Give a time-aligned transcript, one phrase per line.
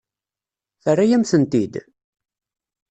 [0.83, 1.73] Terra-yam-tent-id?